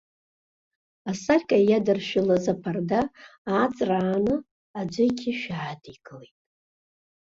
[1.09, 3.01] Асаркьа иадыршәылаз аԥарда
[3.51, 4.35] ааҵрааны,
[4.79, 6.35] аӡәы иқьышә аадикылеит.